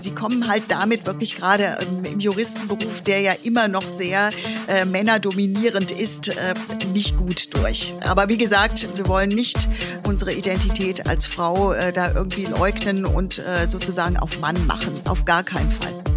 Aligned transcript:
Sie 0.00 0.14
kommen 0.14 0.48
halt 0.48 0.64
damit 0.68 1.06
wirklich 1.06 1.36
gerade 1.36 1.78
ähm, 1.80 2.04
im 2.04 2.20
Juristenberuf, 2.20 3.02
der 3.02 3.20
ja 3.20 3.32
immer 3.42 3.68
noch 3.68 3.82
sehr 3.82 4.30
äh, 4.68 4.84
männerdominierend 4.84 5.90
ist, 5.90 6.28
äh, 6.28 6.54
nicht 6.92 7.16
gut 7.16 7.54
durch. 7.56 7.94
Aber 8.00 8.28
wie 8.28 8.36
gesagt, 8.36 8.86
wir 8.96 9.08
wollen 9.08 9.30
nicht 9.30 9.68
unsere 10.06 10.34
Identität 10.34 11.06
als 11.06 11.26
Frau 11.26 11.72
äh, 11.72 11.92
da 11.92 12.12
irgendwie 12.12 12.44
leugnen 12.44 13.06
und 13.06 13.38
äh, 13.38 13.66
sozusagen 13.66 14.18
auf 14.18 14.40
Mann 14.40 14.66
machen. 14.66 14.92
Auf 15.06 15.24
gar 15.24 15.42
keinen 15.42 15.70
Fall. 15.70 16.13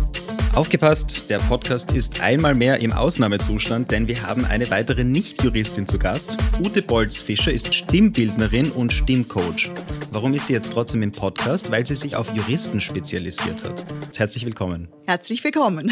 Aufgepasst, 0.57 1.29
der 1.29 1.37
Podcast 1.37 1.91
ist 1.91 2.19
einmal 2.23 2.55
mehr 2.55 2.79
im 2.79 2.91
Ausnahmezustand, 2.91 3.91
denn 3.91 4.07
wir 4.07 4.23
haben 4.23 4.43
eine 4.43 4.71
weitere 4.71 5.03
Nicht-Juristin 5.03 5.87
zu 5.87 5.99
Gast. 5.99 6.35
Ute 6.65 6.81
Bolz-Fischer 6.81 7.51
ist 7.51 7.75
Stimmbildnerin 7.75 8.71
und 8.71 8.91
Stimmcoach. 8.91 9.70
Warum 10.11 10.33
ist 10.33 10.47
sie 10.47 10.53
jetzt 10.53 10.73
trotzdem 10.73 11.03
im 11.03 11.11
Podcast? 11.11 11.70
Weil 11.70 11.85
sie 11.85 11.93
sich 11.93 12.15
auf 12.15 12.35
Juristen 12.35 12.81
spezialisiert 12.81 13.63
hat. 13.63 13.85
Herzlich 14.15 14.47
willkommen. 14.47 14.88
Herzlich 15.05 15.43
willkommen. 15.43 15.91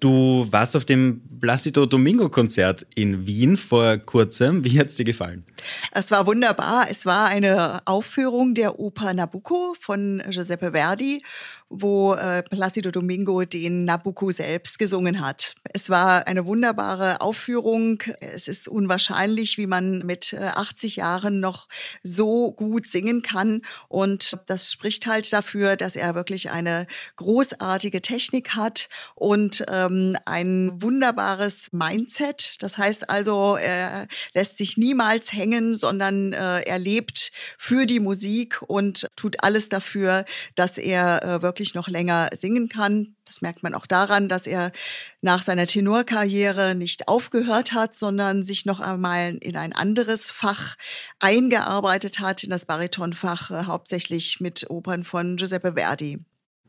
Du 0.00 0.48
warst 0.50 0.74
auf 0.74 0.84
dem 0.84 1.22
Placido 1.40 1.86
Domingo 1.86 2.28
Konzert 2.28 2.84
in 2.96 3.24
Wien 3.24 3.56
vor 3.56 3.98
kurzem. 3.98 4.64
Wie 4.64 4.80
hat 4.80 4.88
es 4.88 4.96
dir 4.96 5.04
gefallen? 5.04 5.46
Es 5.92 6.10
war 6.10 6.26
wunderbar. 6.26 6.86
Es 6.90 7.06
war 7.06 7.28
eine 7.28 7.86
Aufführung 7.86 8.54
der 8.54 8.80
Oper 8.80 9.14
Nabucco 9.14 9.76
von 9.78 10.20
Giuseppe 10.28 10.72
Verdi 10.72 11.22
wo 11.72 12.14
äh, 12.14 12.42
Placido 12.42 12.90
Domingo 12.90 13.44
den 13.44 13.84
Nabucco 13.84 14.30
selbst 14.30 14.78
gesungen 14.78 15.20
hat. 15.20 15.54
Es 15.72 15.88
war 15.88 16.26
eine 16.26 16.44
wunderbare 16.44 17.20
Aufführung. 17.20 18.02
Es 18.20 18.46
ist 18.46 18.68
unwahrscheinlich, 18.68 19.56
wie 19.56 19.66
man 19.66 20.00
mit 20.00 20.34
äh, 20.34 20.50
80 20.54 20.96
Jahren 20.96 21.40
noch 21.40 21.68
so 22.02 22.52
gut 22.52 22.88
singen 22.88 23.22
kann. 23.22 23.62
Und 23.88 24.36
das 24.46 24.70
spricht 24.70 25.06
halt 25.06 25.32
dafür, 25.32 25.76
dass 25.76 25.96
er 25.96 26.14
wirklich 26.14 26.50
eine 26.50 26.86
großartige 27.16 28.02
Technik 28.02 28.50
hat 28.50 28.88
und 29.14 29.64
ähm, 29.68 30.16
ein 30.26 30.82
wunderbares 30.82 31.70
Mindset. 31.72 32.56
Das 32.60 32.76
heißt 32.76 33.08
also, 33.08 33.56
er 33.56 34.08
lässt 34.34 34.58
sich 34.58 34.76
niemals 34.76 35.32
hängen, 35.32 35.76
sondern 35.76 36.34
äh, 36.34 36.60
er 36.60 36.78
lebt 36.78 37.32
für 37.56 37.86
die 37.86 38.00
Musik 38.00 38.60
und 38.62 39.08
tut 39.16 39.42
alles 39.42 39.70
dafür, 39.70 40.24
dass 40.54 40.76
er 40.76 41.22
äh, 41.22 41.42
wirklich 41.42 41.61
wirklich 41.62 41.74
noch 41.74 41.86
länger 41.86 42.28
singen 42.34 42.68
kann. 42.68 43.14
Das 43.24 43.40
merkt 43.40 43.62
man 43.62 43.74
auch 43.74 43.86
daran, 43.86 44.28
dass 44.28 44.48
er 44.48 44.72
nach 45.20 45.42
seiner 45.42 45.68
Tenorkarriere 45.68 46.74
nicht 46.74 47.06
aufgehört 47.06 47.72
hat, 47.72 47.94
sondern 47.94 48.44
sich 48.44 48.66
noch 48.66 48.80
einmal 48.80 49.36
in 49.40 49.56
ein 49.56 49.72
anderes 49.72 50.28
Fach 50.32 50.74
eingearbeitet 51.20 52.18
hat, 52.18 52.42
in 52.42 52.50
das 52.50 52.66
Baritonfach, 52.66 53.52
äh, 53.52 53.64
hauptsächlich 53.66 54.40
mit 54.40 54.68
Opern 54.70 55.04
von 55.04 55.36
Giuseppe 55.36 55.74
Verdi. 55.74 56.18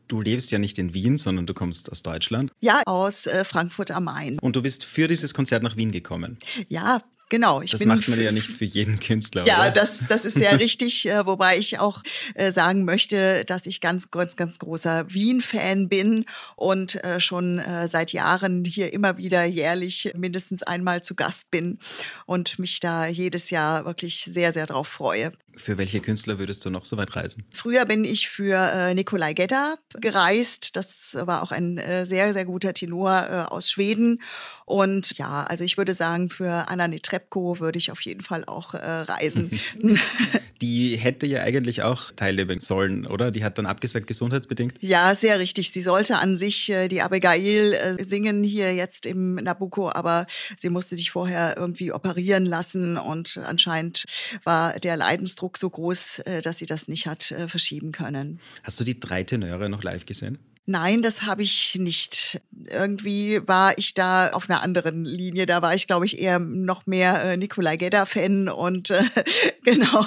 Du 0.06 0.20
lebst 0.20 0.52
ja 0.52 0.60
nicht 0.60 0.78
in 0.78 0.94
Wien, 0.94 1.18
sondern 1.18 1.46
du 1.46 1.54
kommst 1.54 1.90
aus 1.90 2.02
Deutschland. 2.02 2.52
Ja, 2.60 2.82
aus 2.86 3.26
äh, 3.26 3.44
Frankfurt 3.44 3.90
am 3.90 4.04
Main. 4.04 4.38
Und 4.38 4.54
du 4.54 4.62
bist 4.62 4.84
für 4.84 5.08
dieses 5.08 5.34
Konzert 5.34 5.64
nach 5.64 5.76
Wien 5.76 5.90
gekommen. 5.90 6.38
Ja, 6.68 7.02
Genau. 7.34 7.62
Ich 7.62 7.72
das 7.72 7.84
macht 7.84 8.06
man 8.06 8.20
ja 8.20 8.30
nicht 8.30 8.46
für 8.46 8.64
jeden 8.64 9.00
Künstler. 9.00 9.44
Ja, 9.44 9.62
oder? 9.62 9.72
Das, 9.72 10.06
das 10.06 10.24
ist 10.24 10.38
sehr 10.38 10.56
richtig. 10.60 11.04
Äh, 11.08 11.26
wobei 11.26 11.58
ich 11.58 11.80
auch 11.80 12.00
äh, 12.34 12.52
sagen 12.52 12.84
möchte, 12.84 13.44
dass 13.44 13.66
ich 13.66 13.80
ganz, 13.80 14.12
ganz, 14.12 14.36
ganz 14.36 14.60
großer 14.60 15.12
Wien-Fan 15.12 15.88
bin 15.88 16.26
und 16.54 17.02
äh, 17.02 17.18
schon 17.18 17.58
äh, 17.58 17.88
seit 17.88 18.12
Jahren 18.12 18.64
hier 18.64 18.92
immer 18.92 19.18
wieder 19.18 19.44
jährlich 19.46 20.12
mindestens 20.16 20.62
einmal 20.62 21.02
zu 21.02 21.16
Gast 21.16 21.50
bin 21.50 21.80
und 22.24 22.60
mich 22.60 22.78
da 22.78 23.08
jedes 23.08 23.50
Jahr 23.50 23.84
wirklich 23.84 24.22
sehr, 24.22 24.52
sehr 24.52 24.66
drauf 24.66 24.86
freue. 24.86 25.32
Für 25.56 25.78
welche 25.78 26.00
Künstler 26.00 26.38
würdest 26.38 26.64
du 26.64 26.70
noch 26.70 26.84
so 26.84 26.96
weit 26.96 27.14
reisen? 27.16 27.44
Früher 27.52 27.84
bin 27.84 28.04
ich 28.04 28.28
für 28.28 28.56
äh, 28.56 28.94
Nikolai 28.94 29.34
Gedda 29.34 29.76
gereist. 30.00 30.76
Das 30.76 31.16
war 31.20 31.42
auch 31.42 31.52
ein 31.52 31.78
äh, 31.78 32.06
sehr, 32.06 32.32
sehr 32.32 32.44
guter 32.44 32.74
Tenor 32.74 33.26
äh, 33.30 33.52
aus 33.52 33.70
Schweden. 33.70 34.20
Und 34.66 35.18
ja, 35.18 35.44
also 35.44 35.62
ich 35.62 35.76
würde 35.76 35.94
sagen, 35.94 36.30
für 36.30 36.68
Anna 36.68 36.88
Netrebko 36.88 37.60
würde 37.60 37.78
ich 37.78 37.92
auf 37.92 38.00
jeden 38.00 38.22
Fall 38.22 38.44
auch 38.44 38.74
äh, 38.74 38.78
reisen. 38.78 39.60
Die 40.62 40.96
hätte 40.96 41.26
ja 41.26 41.42
eigentlich 41.42 41.82
auch 41.82 42.10
teilnehmen 42.12 42.60
sollen, 42.60 43.06
oder? 43.06 43.30
Die 43.30 43.44
hat 43.44 43.58
dann 43.58 43.66
abgesagt, 43.66 44.06
gesundheitsbedingt? 44.06 44.76
Ja, 44.80 45.14
sehr 45.14 45.38
richtig. 45.38 45.70
Sie 45.70 45.82
sollte 45.82 46.16
an 46.16 46.36
sich 46.36 46.70
äh, 46.70 46.88
die 46.88 47.02
Abigail 47.02 47.74
äh, 47.74 48.02
singen 48.02 48.42
hier 48.42 48.74
jetzt 48.74 49.04
im 49.04 49.34
Nabucco, 49.34 49.90
aber 49.90 50.26
sie 50.56 50.70
musste 50.70 50.96
sich 50.96 51.10
vorher 51.10 51.56
irgendwie 51.58 51.92
operieren 51.92 52.46
lassen 52.46 52.96
und 52.96 53.38
anscheinend 53.44 54.04
war 54.44 54.78
der 54.80 54.96
Leidensdruck 54.96 55.43
Druck 55.44 55.58
so 55.58 55.68
groß, 55.68 56.20
äh, 56.20 56.40
dass 56.40 56.58
sie 56.58 56.64
das 56.64 56.88
nicht 56.88 57.06
hat 57.06 57.30
äh, 57.30 57.48
verschieben 57.48 57.92
können. 57.92 58.40
Hast 58.62 58.80
du 58.80 58.84
die 58.84 58.98
drei 58.98 59.24
Tenöre 59.24 59.68
noch 59.68 59.82
live 59.82 60.06
gesehen? 60.06 60.38
Nein, 60.64 61.02
das 61.02 61.24
habe 61.24 61.42
ich 61.42 61.74
nicht. 61.78 62.40
Irgendwie 62.70 63.46
war 63.46 63.76
ich 63.76 63.92
da 63.92 64.30
auf 64.30 64.48
einer 64.48 64.62
anderen 64.62 65.04
Linie. 65.04 65.44
Da 65.44 65.60
war 65.60 65.74
ich, 65.74 65.86
glaube 65.86 66.06
ich, 66.06 66.18
eher 66.18 66.38
noch 66.38 66.86
mehr 66.86 67.22
äh, 67.22 67.36
Nikolai 67.36 67.76
Gedda-Fan 67.76 68.48
und 68.48 68.88
äh, 68.88 69.04
genau. 69.64 70.06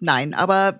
Nein, 0.00 0.32
aber 0.32 0.78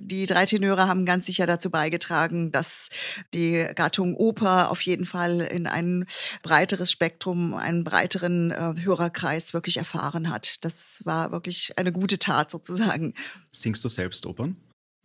die 0.00 0.26
drei 0.26 0.46
Tenöre 0.46 0.88
haben 0.88 1.06
ganz 1.06 1.26
sicher 1.26 1.46
dazu 1.46 1.70
beigetragen, 1.70 2.52
dass 2.52 2.88
die 3.32 3.66
Gattung 3.74 4.14
Oper 4.16 4.70
auf 4.70 4.80
jeden 4.82 5.06
Fall 5.06 5.40
in 5.40 5.66
ein 5.66 6.06
breiteres 6.42 6.90
Spektrum, 6.90 7.54
einen 7.54 7.84
breiteren 7.84 8.50
äh, 8.50 8.74
Hörerkreis 8.82 9.54
wirklich 9.54 9.76
erfahren 9.76 10.30
hat. 10.30 10.64
Das 10.64 11.02
war 11.04 11.32
wirklich 11.32 11.78
eine 11.78 11.92
gute 11.92 12.18
Tat 12.18 12.50
sozusagen. 12.50 13.14
Singst 13.50 13.84
du 13.84 13.88
selbst 13.88 14.26
Opern? 14.26 14.56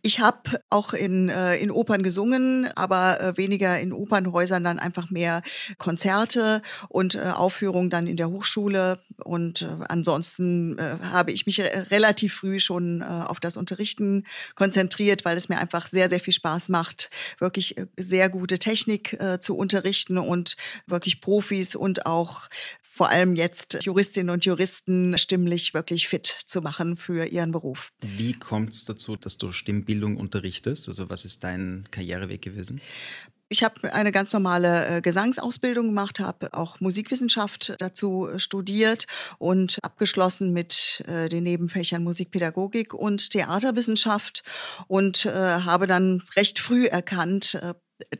Ich 0.02 0.20
habe 0.20 0.62
auch 0.70 0.94
in, 0.94 1.28
äh, 1.28 1.56
in 1.56 1.70
Opern 1.70 2.02
gesungen, 2.02 2.70
aber 2.74 3.20
äh, 3.20 3.36
weniger 3.36 3.78
in 3.78 3.92
Opernhäusern, 3.92 4.64
dann 4.64 4.78
einfach 4.78 5.10
mehr 5.10 5.42
Konzerte 5.76 6.62
und 6.88 7.16
äh, 7.16 7.32
Aufführungen 7.34 7.90
dann 7.90 8.06
in 8.06 8.16
der 8.16 8.30
Hochschule. 8.30 9.00
Und 9.22 9.62
äh, 9.62 9.66
ansonsten 9.88 10.78
äh, 10.78 10.96
habe 11.02 11.32
ich 11.32 11.44
mich 11.44 11.60
re 11.60 11.86
relativ 11.90 12.34
früh 12.34 12.58
schon 12.58 13.02
äh, 13.02 13.04
auf 13.04 13.40
das 13.40 13.58
Unterrichten 13.58 14.24
konzentriert, 14.54 15.24
weil 15.24 15.36
es 15.36 15.48
mir 15.48 15.58
einfach 15.58 15.86
sehr, 15.86 16.08
sehr 16.08 16.20
viel 16.20 16.32
Spaß 16.32 16.70
macht, 16.70 17.10
wirklich 17.38 17.76
äh, 17.76 17.86
sehr 17.96 18.30
gute 18.30 18.58
Technik 18.58 19.12
äh, 19.20 19.38
zu 19.40 19.56
unterrichten 19.56 20.16
und 20.16 20.56
wirklich 20.86 21.20
Profis 21.20 21.74
und 21.74 22.06
auch 22.06 22.48
vor 22.92 23.08
allem 23.08 23.36
jetzt 23.36 23.78
Juristinnen 23.82 24.30
und 24.30 24.44
Juristen 24.44 25.16
stimmlich 25.16 25.74
wirklich 25.74 26.08
fit 26.08 26.26
zu 26.26 26.60
machen 26.60 26.96
für 26.96 27.24
ihren 27.24 27.52
Beruf. 27.52 27.92
Wie 28.00 28.32
kommt 28.32 28.74
es 28.74 28.84
dazu, 28.84 29.16
dass 29.16 29.38
du 29.38 29.52
Stimmbildung 29.52 30.16
unterrichtest? 30.16 30.88
Also 30.88 31.08
was 31.08 31.24
ist 31.24 31.44
dein 31.44 31.84
Karriereweg 31.90 32.42
gewesen? 32.42 32.80
Ich 33.48 33.64
habe 33.64 33.92
eine 33.92 34.12
ganz 34.12 34.32
normale 34.32 34.86
äh, 34.86 35.00
Gesangsausbildung 35.00 35.86
gemacht, 35.88 36.20
habe 36.20 36.52
auch 36.52 36.78
Musikwissenschaft 36.78 37.74
dazu 37.78 38.28
studiert 38.36 39.06
und 39.38 39.78
abgeschlossen 39.82 40.52
mit 40.52 41.02
äh, 41.08 41.28
den 41.28 41.44
Nebenfächern 41.44 42.04
Musikpädagogik 42.04 42.94
und 42.94 43.30
Theaterwissenschaft 43.30 44.44
und 44.86 45.26
äh, 45.26 45.30
habe 45.32 45.88
dann 45.88 46.22
recht 46.36 46.60
früh 46.60 46.86
erkannt, 46.86 47.58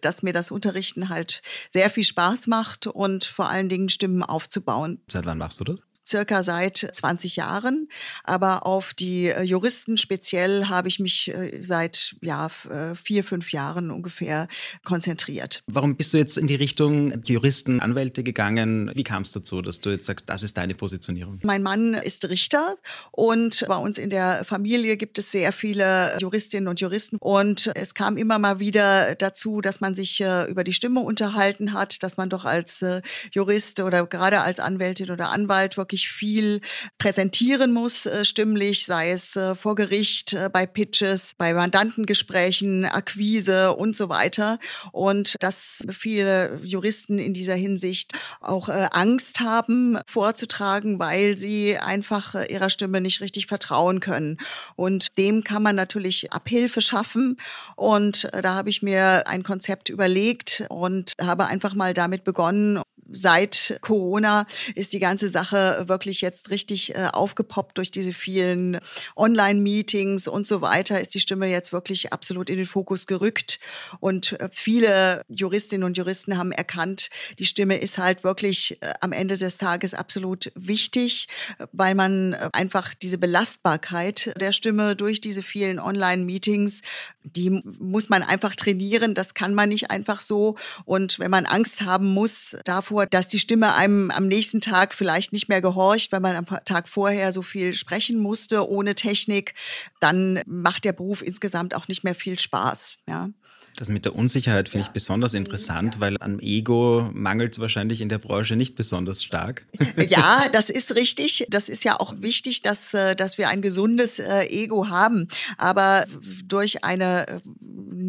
dass 0.00 0.22
mir 0.22 0.32
das 0.32 0.50
Unterrichten 0.50 1.08
halt 1.08 1.42
sehr 1.70 1.90
viel 1.90 2.04
Spaß 2.04 2.46
macht 2.46 2.86
und 2.86 3.24
vor 3.24 3.48
allen 3.48 3.68
Dingen 3.68 3.88
Stimmen 3.88 4.22
aufzubauen. 4.22 5.00
Seit 5.10 5.26
wann 5.26 5.38
machst 5.38 5.60
du 5.60 5.64
das? 5.64 5.80
Circa 6.10 6.42
seit 6.42 6.88
20 6.92 7.36
Jahren. 7.36 7.88
Aber 8.24 8.66
auf 8.66 8.92
die 8.94 9.28
äh, 9.28 9.42
Juristen 9.42 9.96
speziell 9.96 10.66
habe 10.66 10.88
ich 10.88 10.98
mich 10.98 11.28
äh, 11.28 11.62
seit 11.62 12.16
ja, 12.20 12.50
äh, 12.68 12.94
vier, 12.94 13.24
fünf 13.24 13.52
Jahren 13.52 13.90
ungefähr 13.90 14.48
konzentriert. 14.84 15.62
Warum 15.66 15.96
bist 15.96 16.12
du 16.12 16.18
jetzt 16.18 16.36
in 16.36 16.46
die 16.46 16.56
Richtung 16.56 17.22
Juristen, 17.24 17.80
Anwälte 17.80 18.22
gegangen? 18.22 18.90
Wie 18.94 19.04
kam 19.04 19.22
es 19.22 19.32
dazu, 19.32 19.62
dass 19.62 19.80
du 19.80 19.90
jetzt 19.90 20.06
sagst, 20.06 20.28
das 20.28 20.42
ist 20.42 20.56
deine 20.56 20.74
Positionierung? 20.74 21.38
Mein 21.42 21.62
Mann 21.62 21.94
ist 21.94 22.28
Richter 22.28 22.76
und 23.12 23.64
bei 23.68 23.76
uns 23.76 23.98
in 23.98 24.10
der 24.10 24.44
Familie 24.44 24.96
gibt 24.96 25.18
es 25.18 25.30
sehr 25.30 25.52
viele 25.52 26.18
Juristinnen 26.20 26.68
und 26.68 26.80
Juristen. 26.80 27.16
Und 27.20 27.70
es 27.74 27.94
kam 27.94 28.16
immer 28.16 28.38
mal 28.38 28.58
wieder 28.58 29.14
dazu, 29.14 29.60
dass 29.60 29.80
man 29.80 29.94
sich 29.94 30.20
über 30.20 30.64
die 30.64 30.72
Stimme 30.72 31.00
unterhalten 31.00 31.72
hat, 31.72 32.02
dass 32.02 32.16
man 32.16 32.28
doch 32.28 32.44
als 32.44 32.84
Jurist 33.32 33.80
oder 33.80 34.06
gerade 34.06 34.40
als 34.40 34.60
Anwältin 34.60 35.10
oder 35.10 35.30
Anwalt 35.30 35.76
wirklich 35.76 35.99
unglaublich 36.00 36.08
viel 36.08 36.60
präsentieren 36.98 37.72
muss, 37.72 38.06
äh, 38.06 38.24
stimmlich, 38.24 38.86
sei 38.86 39.10
es 39.10 39.36
äh, 39.36 39.54
vor 39.54 39.74
Gericht, 39.74 40.32
äh, 40.32 40.48
bei 40.52 40.66
Pitches, 40.66 41.34
bei 41.36 41.52
Mandantengesprächen, 41.54 42.84
Akquise 42.84 43.74
und 43.74 43.96
so 43.96 44.08
weiter. 44.08 44.58
Und 44.92 45.36
dass 45.40 45.82
viele 45.90 46.60
Juristen 46.62 47.18
in 47.18 47.34
dieser 47.34 47.54
Hinsicht 47.54 48.12
auch 48.40 48.68
Angst 48.68 49.40
haben, 49.40 49.98
vorzutragen, 50.06 50.98
weil 50.98 51.36
sie 51.36 51.76
einfach 51.76 52.34
ihrer 52.48 52.70
Stimme 52.70 53.00
nicht 53.00 53.20
richtig 53.20 53.46
vertrauen 53.46 54.00
können. 54.00 54.38
Und 54.76 55.08
dem 55.18 55.44
kann 55.44 55.62
man 55.62 55.76
natürlich 55.76 56.32
Abhilfe 56.32 56.80
schaffen. 56.80 57.36
Und 57.76 58.28
da 58.32 58.54
habe 58.54 58.70
ich 58.70 58.82
mir 58.82 59.26
ein 59.26 59.42
Konzept 59.42 59.88
überlegt 59.88 60.64
und 60.68 61.14
habe 61.20 61.46
einfach 61.46 61.74
mal 61.74 61.94
damit 61.94 62.24
begonnen, 62.24 62.80
seit 63.12 63.78
Corona 63.80 64.46
ist 64.74 64.92
die 64.92 64.98
ganze 64.98 65.28
Sache 65.28 65.84
wirklich 65.86 66.20
jetzt 66.20 66.50
richtig 66.50 66.94
äh, 66.94 67.08
aufgepoppt 67.12 67.78
durch 67.78 67.90
diese 67.90 68.12
vielen 68.12 68.80
Online-Meetings 69.16 70.28
und 70.28 70.46
so 70.46 70.60
weiter, 70.60 71.00
ist 71.00 71.14
die 71.14 71.20
Stimme 71.20 71.48
jetzt 71.48 71.72
wirklich 71.72 72.12
absolut 72.12 72.48
in 72.50 72.56
den 72.56 72.66
Fokus 72.66 73.06
gerückt. 73.06 73.60
Und 74.00 74.38
äh, 74.40 74.48
viele 74.52 75.24
Juristinnen 75.28 75.84
und 75.84 75.96
Juristen 75.96 76.38
haben 76.38 76.52
erkannt, 76.52 77.10
die 77.38 77.46
Stimme 77.46 77.78
ist 77.78 77.98
halt 77.98 78.24
wirklich 78.24 78.80
äh, 78.82 78.92
am 79.00 79.12
Ende 79.12 79.36
des 79.38 79.58
Tages 79.58 79.94
absolut 79.94 80.52
wichtig, 80.54 81.28
weil 81.72 81.94
man 81.94 82.32
äh, 82.32 82.48
einfach 82.52 82.94
diese 82.94 83.18
Belastbarkeit 83.18 84.32
der 84.40 84.52
Stimme 84.52 84.96
durch 84.96 85.20
diese 85.20 85.42
vielen 85.42 85.78
Online-Meetings, 85.78 86.82
die 87.22 87.50
muss 87.50 88.08
man 88.08 88.22
einfach 88.22 88.54
trainieren. 88.54 89.14
Das 89.14 89.34
kann 89.34 89.54
man 89.54 89.68
nicht 89.68 89.90
einfach 89.90 90.20
so. 90.20 90.56
Und 90.84 91.18
wenn 91.18 91.30
man 91.30 91.46
Angst 91.46 91.82
haben 91.82 92.06
muss 92.06 92.56
davor, 92.64 92.99
dass 93.06 93.28
die 93.28 93.38
Stimme 93.38 93.74
einem 93.74 94.10
am 94.10 94.26
nächsten 94.26 94.60
Tag 94.60 94.94
vielleicht 94.94 95.32
nicht 95.32 95.48
mehr 95.48 95.60
gehorcht, 95.60 96.12
weil 96.12 96.20
man 96.20 96.36
am 96.36 96.46
Tag 96.64 96.88
vorher 96.88 97.32
so 97.32 97.42
viel 97.42 97.74
sprechen 97.74 98.18
musste 98.18 98.68
ohne 98.68 98.94
Technik, 98.94 99.54
dann 100.00 100.40
macht 100.46 100.84
der 100.84 100.92
Beruf 100.92 101.22
insgesamt 101.22 101.74
auch 101.74 101.88
nicht 101.88 102.04
mehr 102.04 102.14
viel 102.14 102.38
Spaß. 102.38 102.98
Ja. 103.08 103.30
Das 103.76 103.88
mit 103.88 104.04
der 104.04 104.14
Unsicherheit 104.14 104.68
finde 104.68 104.86
ich 104.86 104.92
besonders 104.92 105.34
interessant, 105.34 106.00
weil 106.00 106.16
am 106.20 106.38
Ego 106.40 107.08
mangelt 107.12 107.54
es 107.54 107.60
wahrscheinlich 107.60 108.00
in 108.00 108.08
der 108.08 108.18
Branche 108.18 108.56
nicht 108.56 108.76
besonders 108.76 109.22
stark. 109.22 109.64
Ja, 110.08 110.48
das 110.52 110.70
ist 110.70 110.94
richtig. 110.96 111.46
Das 111.50 111.68
ist 111.68 111.84
ja 111.84 112.00
auch 112.00 112.14
wichtig, 112.18 112.62
dass, 112.62 112.94
äh, 112.94 113.14
dass 113.14 113.38
wir 113.38 113.48
ein 113.48 113.62
gesundes 113.62 114.18
äh, 114.18 114.44
Ego 114.44 114.88
haben. 114.88 115.28
Aber 115.56 116.06
durch 116.44 116.84
eine 116.84 117.28
äh, 117.28 117.40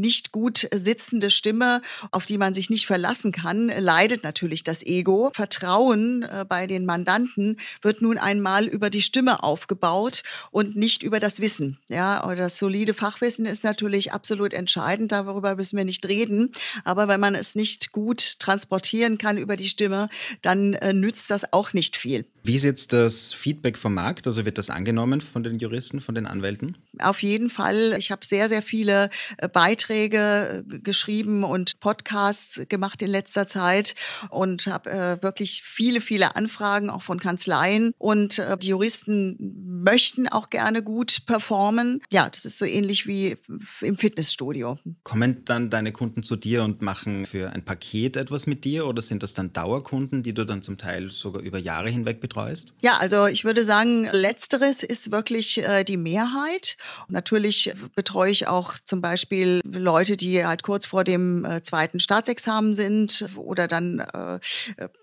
nicht 0.01 0.31
gut 0.31 0.67
sitzende 0.73 1.29
Stimme, 1.29 1.81
auf 2.11 2.25
die 2.25 2.37
man 2.37 2.53
sich 2.53 2.69
nicht 2.69 2.85
verlassen 2.85 3.31
kann, 3.31 3.67
leidet 3.67 4.23
natürlich 4.23 4.63
das 4.63 4.83
Ego. 4.85 5.31
Vertrauen 5.33 6.25
bei 6.49 6.67
den 6.67 6.85
Mandanten 6.85 7.57
wird 7.81 8.01
nun 8.01 8.17
einmal 8.17 8.65
über 8.65 8.89
die 8.89 9.01
Stimme 9.01 9.43
aufgebaut 9.43 10.23
und 10.51 10.75
nicht 10.75 11.03
über 11.03 11.19
das 11.19 11.39
Wissen. 11.39 11.77
Ja, 11.89 12.35
das 12.35 12.57
solide 12.57 12.93
Fachwissen 12.93 13.45
ist 13.45 13.63
natürlich 13.63 14.11
absolut 14.11 14.53
entscheidend. 14.53 15.11
Darüber 15.11 15.31
darüber 15.31 15.55
müssen 15.55 15.77
wir 15.77 15.85
nicht 15.85 16.07
reden. 16.07 16.51
Aber 16.83 17.07
wenn 17.07 17.19
man 17.19 17.35
es 17.35 17.55
nicht 17.55 17.91
gut 17.91 18.39
transportieren 18.39 19.17
kann 19.17 19.37
über 19.37 19.55
die 19.55 19.67
Stimme, 19.67 20.09
dann 20.41 20.73
äh, 20.73 20.93
nützt 20.93 21.31
das 21.31 21.51
auch 21.53 21.73
nicht 21.73 21.97
viel. 21.97 22.25
Wie 22.43 22.55
ist 22.55 22.63
jetzt 22.63 22.91
das 22.91 23.33
Feedback 23.33 23.77
vom 23.77 23.93
Markt? 23.93 24.25
Also 24.25 24.45
wird 24.45 24.57
das 24.57 24.71
angenommen 24.71 25.21
von 25.21 25.43
den 25.43 25.59
Juristen, 25.59 26.01
von 26.01 26.15
den 26.15 26.25
Anwälten? 26.25 26.75
Auf 26.97 27.21
jeden 27.21 27.51
Fall. 27.51 27.95
Ich 27.99 28.09
habe 28.09 28.25
sehr, 28.25 28.49
sehr 28.49 28.63
viele 28.63 29.11
äh, 29.37 29.47
Beiträge 29.47 30.65
äh, 30.67 30.79
geschrieben 30.79 31.43
und 31.43 31.79
Podcasts 31.79 32.63
gemacht 32.67 33.03
in 33.03 33.11
letzter 33.11 33.47
Zeit 33.47 33.93
und 34.31 34.65
habe 34.65 34.89
äh, 34.89 35.23
wirklich 35.23 35.61
viele, 35.63 36.01
viele 36.01 36.35
Anfragen 36.35 36.89
auch 36.89 37.03
von 37.03 37.19
Kanzleien. 37.19 37.93
Und 37.99 38.39
äh, 38.39 38.57
die 38.57 38.69
Juristen 38.69 39.37
möchten 39.83 40.27
auch 40.27 40.49
gerne 40.49 40.81
gut 40.81 41.27
performen. 41.27 42.01
Ja, 42.11 42.27
das 42.27 42.45
ist 42.45 42.57
so 42.57 42.65
ähnlich 42.65 43.05
wie 43.05 43.37
im 43.81 43.97
Fitnessstudio. 43.97 44.79
Kommen 45.03 45.45
dann 45.45 45.69
deine 45.69 45.91
Kunden 45.91 46.23
zu 46.23 46.35
dir 46.35 46.63
und 46.63 46.81
machen 46.81 47.27
für 47.27 47.51
ein 47.51 47.63
Paket 47.63 48.17
etwas 48.17 48.47
mit 48.47 48.65
dir 48.65 48.87
oder 48.87 49.03
sind 49.03 49.21
das 49.21 49.35
dann 49.35 49.53
Dauerkunden, 49.53 50.23
die 50.23 50.33
du 50.33 50.43
dann 50.43 50.63
zum 50.63 50.79
Teil 50.79 51.11
sogar 51.11 51.43
über 51.43 51.59
Jahre 51.59 51.91
hinweg 51.91 52.19
betreust? 52.19 52.30
Betreust? 52.31 52.73
Ja, 52.81 52.97
also 52.97 53.27
ich 53.27 53.43
würde 53.43 53.63
sagen, 53.63 54.05
letzteres 54.11 54.83
ist 54.83 55.11
wirklich 55.11 55.57
äh, 55.63 55.83
die 55.83 55.97
Mehrheit. 55.97 56.77
Und 57.07 57.13
natürlich 57.13 57.73
betreue 57.95 58.31
ich 58.31 58.47
auch 58.47 58.75
zum 58.85 59.01
Beispiel 59.01 59.61
Leute, 59.65 60.17
die 60.17 60.45
halt 60.45 60.63
kurz 60.63 60.85
vor 60.85 61.03
dem 61.03 61.45
äh, 61.45 61.61
zweiten 61.61 61.99
Staatsexamen 61.99 62.73
sind 62.73 63.27
oder 63.35 63.67
dann 63.67 63.99
äh, 63.99 64.39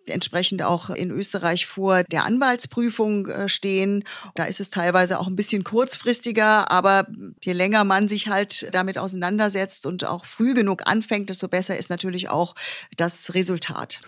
entsprechend 0.06 0.62
auch 0.62 0.90
in 0.90 1.10
Österreich 1.10 1.66
vor 1.66 2.04
der 2.04 2.25
Anwaltsprüfung 2.25 3.26
äh, 3.26 3.48
stehen. 3.48 4.04
Da 4.34 4.44
ist 4.44 4.60
es 4.60 4.70
teilweise 4.70 5.19
auch 5.19 5.26
ein 5.26 5.36
bisschen 5.36 5.64
kurzfristiger, 5.64 6.70
aber 6.70 7.06
je 7.42 7.52
länger 7.52 7.84
man 7.84 8.08
sich 8.08 8.28
halt 8.28 8.69
damit 8.72 8.98
auseinandersetzt 8.98 9.86
und 9.86 10.04
auch 10.04 10.25
früh 10.25 10.54
genug 10.54 10.82
anfängt, 10.86 11.30
desto 11.30 11.48
besser 11.48 11.76
ist 11.76 11.90
natürlich 11.90 12.28
auch 12.28 12.54
das 12.96 13.34
Resultat. 13.34 14.00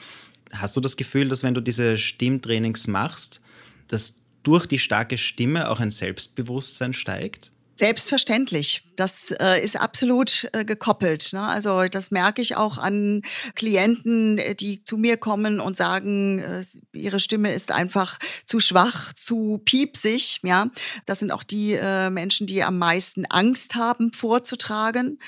Hast 0.52 0.76
du 0.76 0.80
das 0.80 0.96
Gefühl, 0.96 1.28
dass 1.28 1.42
wenn 1.42 1.54
du 1.54 1.60
diese 1.60 1.96
Stimmtrainings 1.98 2.86
machst, 2.86 3.40
dass 3.88 4.20
durch 4.42 4.66
die 4.66 4.78
starke 4.78 5.18
Stimme 5.18 5.68
auch 5.68 5.80
ein 5.80 5.90
Selbstbewusstsein 5.90 6.92
steigt? 6.92 7.52
Selbstverständlich. 7.76 8.82
Das 9.00 9.30
äh, 9.40 9.64
ist 9.64 9.80
absolut 9.80 10.46
äh, 10.52 10.62
gekoppelt. 10.62 11.32
Ne? 11.32 11.40
Also 11.40 11.88
das 11.88 12.10
merke 12.10 12.42
ich 12.42 12.56
auch 12.56 12.76
an 12.76 13.22
Klienten, 13.54 14.38
die 14.58 14.84
zu 14.84 14.98
mir 14.98 15.16
kommen 15.16 15.58
und 15.58 15.74
sagen, 15.74 16.40
äh, 16.40 16.62
ihre 16.92 17.18
Stimme 17.18 17.54
ist 17.54 17.72
einfach 17.72 18.18
zu 18.44 18.60
schwach, 18.60 19.14
zu 19.14 19.62
piepsig. 19.64 20.40
Ja, 20.42 20.66
das 21.06 21.20
sind 21.20 21.32
auch 21.32 21.44
die 21.44 21.72
äh, 21.72 22.10
Menschen, 22.10 22.46
die 22.46 22.62
am 22.62 22.76
meisten 22.76 23.24
Angst 23.24 23.74
haben 23.74 24.12
vorzutragen 24.12 25.18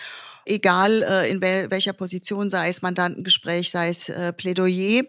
egal 0.44 1.02
äh, 1.02 1.30
in 1.30 1.40
wel 1.40 1.70
welcher 1.70 1.92
Position, 1.92 2.50
sei 2.50 2.68
es 2.68 2.82
Mandantengespräch, 2.82 3.70
sei 3.70 3.88
es 3.88 4.08
äh, 4.08 4.32
Plädoyer. 4.32 5.04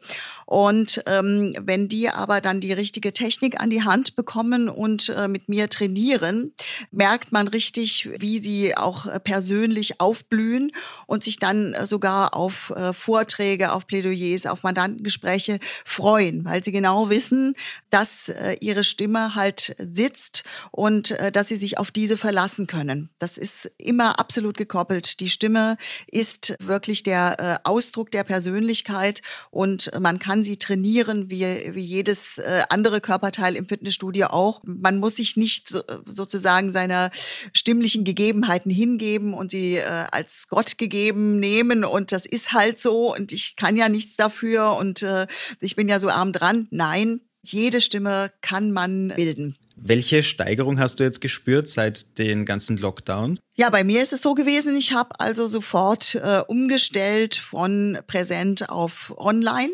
Und 0.45 1.01
ähm, 1.07 1.56
wenn 1.59 1.88
die 1.88 2.09
aber 2.09 2.42
dann 2.42 2.62
die 2.62 2.74
richtige 2.74 3.13
Technik 3.13 3.59
an 3.59 3.69
die 3.69 3.83
Hand 3.83 4.16
bekommen 4.16 4.69
und 4.69 5.09
äh, 5.09 5.27
mit 5.27 5.50
mir 5.50 5.69
trainieren, 5.69 6.54
merkt 6.92 7.31
man 7.31 7.48
richtig, 7.48 8.09
wie 8.19 8.39
sie 8.39 8.53
auch 8.76 9.06
äh, 9.06 9.20
persönlich 9.20 10.00
aufblühen 10.00 10.72
und 11.08 11.24
sich 11.24 11.38
dann 11.38 11.74
äh, 11.74 11.86
sogar 11.86 12.36
auf 12.36 12.72
äh, 12.72 12.94
Vorträge, 12.94 13.72
auf 13.72 13.88
Plädoyers, 13.88 14.46
auf 14.46 14.64
Mandantengespräche 14.64 15.60
freuen, 15.86 16.46
weil 16.46 16.64
sie 16.64 16.72
genau 16.72 17.10
wissen, 17.10 17.56
dass 17.90 18.32
ihre 18.60 18.84
Stimme 18.84 19.36
halt 19.36 19.76
sitzt 19.78 20.44
und 20.72 21.16
dass 21.34 21.48
sie 21.48 21.58
sich 21.58 21.78
auf 21.78 21.92
diese 21.92 22.18
verlassen 22.18 22.66
können. 22.66 23.10
Das 23.20 23.38
ist 23.38 23.72
immer 23.78 24.20
absolut 24.20 24.58
gekoppelt. 24.58 25.20
Die 25.20 25.30
Stimme 25.30 25.78
ist 26.08 26.56
wirklich 26.60 27.04
der 27.04 27.62
Ausdruck 27.64 28.10
der 28.12 28.24
Persönlichkeit 28.24 29.22
und 29.52 29.92
man 30.00 30.20
kann 30.20 30.44
sie 30.44 30.58
trainieren 30.58 31.30
wie, 31.30 31.44
wie 31.74 31.84
jedes 31.84 32.42
andere 32.70 33.02
Körperteil 33.02 33.56
im 33.56 33.68
Fitnessstudio 33.68 34.28
auch. 34.28 34.62
Man 34.64 34.98
muss 34.98 35.18
sich 35.18 35.38
nicht 35.38 35.70
so, 35.70 35.84
sozusagen 36.06 36.72
seiner 36.72 37.12
stimmlichen 37.54 38.04
Gegebenheiten 38.44 38.72
hingeben 38.72 39.34
und 39.34 39.51
sie 39.51 39.78
äh, 39.78 40.06
als 40.12 40.48
Gott 40.50 40.78
gegeben 40.78 41.40
nehmen 41.40 41.86
und 41.86 42.12
das 42.12 42.25
ist 42.25 42.51
halt 42.51 42.80
so 42.80 43.13
und 43.16 43.31
ich 43.31 43.56
kann 43.56 43.78
ja 43.78 43.90
nichts 43.90 44.18
dafür 44.18 44.75
und 44.75 45.01
äh, 45.01 45.28
ich 45.60 45.75
bin 45.75 45.88
ja 45.88 46.00
so 46.00 46.10
arm 46.10 46.34
dran. 46.34 46.68
Nein, 46.69 47.22
jede 47.42 47.81
Stimme 47.81 48.31
kann 48.42 48.72
man 48.72 49.13
bilden. 49.16 49.56
Welche 49.75 50.24
Steigerung 50.24 50.80
hast 50.80 51.00
du 51.00 51.04
jetzt 51.04 51.19
gespürt 51.19 51.69
seit 51.69 52.18
den 52.19 52.45
ganzen 52.45 52.78
Lockdowns? 52.78 53.40
Ja, 53.56 53.70
bei 53.70 53.84
mir 53.84 54.02
ist 54.02 54.14
es 54.14 54.24
so 54.24 54.34
gewesen, 54.34 54.76
ich 54.76 54.94
habe 54.94 55.20
also 55.20 55.48
sofort 55.48 56.16
äh, 56.16 56.42
umgestellt 56.48 57.36
von 57.36 58.00
präsent 58.08 58.68
auf 58.68 59.14
online, 59.16 59.72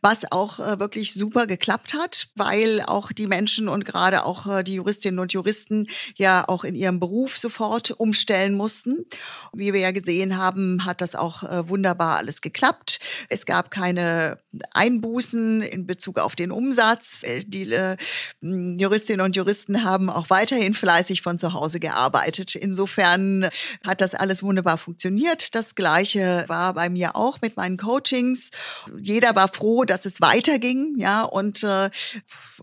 was 0.00 0.30
auch 0.30 0.60
äh, 0.60 0.78
wirklich 0.78 1.12
super 1.12 1.48
geklappt 1.48 1.94
hat, 1.94 2.28
weil 2.36 2.82
auch 2.82 3.10
die 3.10 3.26
Menschen 3.26 3.68
und 3.68 3.84
gerade 3.84 4.24
auch 4.24 4.46
äh, 4.46 4.62
die 4.62 4.74
Juristinnen 4.74 5.18
und 5.18 5.32
Juristen 5.32 5.88
ja 6.14 6.44
auch 6.46 6.62
in 6.62 6.76
ihrem 6.76 7.00
Beruf 7.00 7.36
sofort 7.36 7.90
umstellen 7.90 8.54
mussten. 8.54 9.06
Wie 9.52 9.72
wir 9.72 9.80
ja 9.80 9.90
gesehen 9.90 10.36
haben, 10.36 10.84
hat 10.84 11.00
das 11.00 11.16
auch 11.16 11.42
äh, 11.42 11.68
wunderbar 11.68 12.18
alles 12.18 12.42
geklappt. 12.42 13.00
Es 13.28 13.44
gab 13.44 13.72
keine 13.72 14.38
Einbußen 14.70 15.62
in 15.62 15.84
Bezug 15.84 16.20
auf 16.20 16.36
den 16.36 16.52
Umsatz. 16.52 17.24
Äh, 17.24 17.42
die 17.44 17.72
äh, 17.72 17.96
Juristinnen 18.40 19.26
und 19.26 19.34
Juristen 19.34 19.82
haben 19.82 20.10
auch 20.10 20.30
weiterhin 20.30 20.74
fleißig 20.74 21.22
von 21.22 21.40
zu 21.40 21.54
Hause 21.54 21.80
gearbeitet. 21.80 22.54
Insofern 22.54 23.15
dann 23.16 23.50
hat 23.84 24.00
das 24.00 24.14
alles 24.14 24.42
wunderbar 24.42 24.76
funktioniert. 24.76 25.54
Das 25.54 25.74
Gleiche 25.74 26.44
war 26.48 26.74
bei 26.74 26.88
mir 26.88 27.16
auch 27.16 27.40
mit 27.40 27.56
meinen 27.56 27.76
Coachings. 27.76 28.50
Jeder 28.98 29.34
war 29.34 29.48
froh, 29.48 29.84
dass 29.84 30.04
es 30.04 30.20
weiterging, 30.20 30.94
ja, 30.98 31.22
und, 31.22 31.62
äh, 31.62 31.90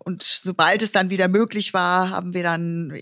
und 0.03 0.21
sobald 0.23 0.83
es 0.83 0.91
dann 0.91 1.09
wieder 1.09 1.27
möglich 1.27 1.73
war, 1.73 2.11
haben 2.11 2.33
wir 2.33 2.43
dann 2.43 2.93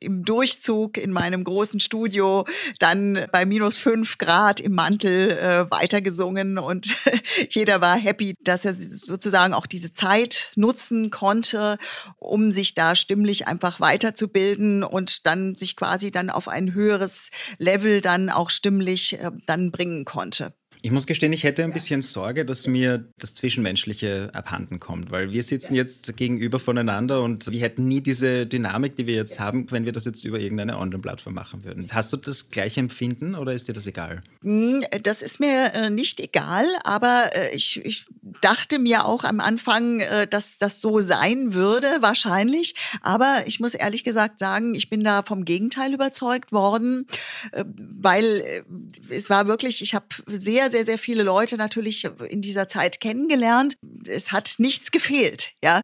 im 0.00 0.24
Durchzug 0.24 0.96
in 0.96 1.12
meinem 1.12 1.44
großen 1.44 1.80
Studio 1.80 2.46
dann 2.78 3.26
bei 3.32 3.44
minus 3.44 3.76
fünf 3.76 4.18
Grad 4.18 4.60
im 4.60 4.74
Mantel 4.74 5.32
äh, 5.32 5.70
weitergesungen 5.70 6.58
und 6.58 6.94
jeder 7.50 7.80
war 7.80 7.98
happy, 7.98 8.34
dass 8.40 8.64
er 8.64 8.74
sozusagen 8.74 9.52
auch 9.52 9.66
diese 9.66 9.90
Zeit 9.90 10.50
nutzen 10.54 11.10
konnte, 11.10 11.76
um 12.18 12.50
sich 12.52 12.74
da 12.74 12.94
stimmlich 12.94 13.46
einfach 13.46 13.80
weiterzubilden 13.80 14.82
und 14.82 15.26
dann 15.26 15.54
sich 15.54 15.76
quasi 15.76 16.10
dann 16.10 16.30
auf 16.30 16.48
einen 16.48 16.74
höheres 16.78 17.30
Level 17.58 18.00
dann 18.00 18.30
auch 18.30 18.50
stimmlich 18.50 19.18
äh, 19.18 19.30
dann 19.46 19.70
bringen 19.70 20.04
konnte. 20.04 20.54
Ich 20.80 20.92
muss 20.92 21.06
gestehen, 21.06 21.32
ich 21.32 21.42
hätte 21.42 21.64
ein 21.64 21.72
bisschen 21.72 22.02
Sorge, 22.02 22.44
dass 22.44 22.68
mir 22.68 23.04
das 23.18 23.34
Zwischenmenschliche 23.34 24.30
abhanden 24.32 24.78
kommt, 24.78 25.10
weil 25.10 25.32
wir 25.32 25.42
sitzen 25.42 25.74
jetzt 25.74 26.16
gegenüber 26.16 26.60
voneinander 26.60 27.22
und 27.22 27.50
wir 27.50 27.60
hätten 27.60 27.88
nie 27.88 28.00
diese 28.00 28.46
Dynamik, 28.46 28.96
die 28.96 29.08
wir 29.08 29.14
jetzt 29.14 29.40
haben, 29.40 29.68
wenn 29.72 29.84
wir 29.84 29.92
das 29.92 30.04
jetzt 30.04 30.24
über 30.24 30.38
irgendeine 30.38 30.78
Online-Plattform 30.78 31.34
machen 31.34 31.64
würden. 31.64 31.88
Hast 31.90 32.12
du 32.12 32.16
das 32.16 32.50
gleiche 32.50 32.78
Empfinden 32.78 33.34
oder 33.34 33.52
ist 33.52 33.66
dir 33.66 33.72
das 33.72 33.88
egal? 33.88 34.22
Hm, 34.42 34.84
das 35.02 35.22
ist 35.22 35.40
mir 35.40 35.72
äh, 35.74 35.90
nicht 35.90 36.20
egal, 36.20 36.64
aber 36.84 37.30
äh, 37.34 37.50
ich, 37.56 37.84
ich 37.84 38.06
dachte 38.40 38.78
mir 38.78 39.04
auch 39.04 39.24
am 39.24 39.40
Anfang, 39.40 39.98
äh, 39.98 40.28
dass 40.28 40.58
das 40.58 40.80
so 40.80 41.00
sein 41.00 41.54
würde, 41.54 41.88
wahrscheinlich. 42.00 42.76
Aber 43.02 43.42
ich 43.46 43.58
muss 43.58 43.74
ehrlich 43.74 44.04
gesagt 44.04 44.38
sagen, 44.38 44.76
ich 44.76 44.88
bin 44.88 45.02
da 45.02 45.22
vom 45.22 45.44
Gegenteil 45.44 45.92
überzeugt 45.92 46.52
worden, 46.52 47.06
weil 47.52 48.64
es 49.08 49.30
war 49.30 49.46
wirklich, 49.46 49.82
ich 49.82 49.94
habe 49.94 50.06
sehr, 50.26 50.67
sehr, 50.70 50.84
sehr 50.84 50.98
viele 50.98 51.22
Leute 51.22 51.56
natürlich 51.56 52.04
in 52.28 52.40
dieser 52.40 52.68
Zeit 52.68 53.00
kennengelernt. 53.00 53.76
Es 54.06 54.32
hat 54.32 54.54
nichts 54.58 54.90
gefehlt, 54.90 55.52
ja. 55.62 55.80